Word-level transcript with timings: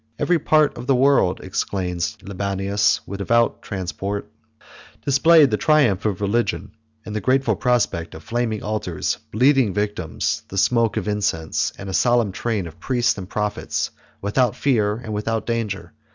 "Every 0.17 0.39
part 0.39 0.79
of 0.79 0.87
the 0.87 0.95
world," 0.95 1.41
exclaims 1.41 2.17
Libanius, 2.23 3.01
with 3.05 3.19
devout 3.19 3.61
transport, 3.61 4.31
"displayed 5.05 5.51
the 5.51 5.57
triumph 5.57 6.05
of 6.07 6.21
religion; 6.21 6.71
and 7.05 7.15
the 7.15 7.21
grateful 7.21 7.55
prospect 7.55 8.15
of 8.15 8.23
flaming 8.23 8.63
altars, 8.63 9.19
bleeding 9.31 9.75
victims, 9.75 10.41
the 10.47 10.57
smoke 10.57 10.97
of 10.97 11.07
incense, 11.07 11.71
and 11.77 11.87
a 11.87 11.93
solemn 11.93 12.31
train 12.31 12.65
of 12.65 12.79
priests 12.79 13.15
and 13.15 13.29
prophets, 13.29 13.91
without 14.23 14.55
fear 14.55 14.95
and 14.95 15.13
without 15.13 15.45
danger. 15.45 15.93